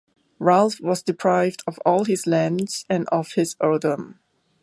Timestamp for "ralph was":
0.39-1.03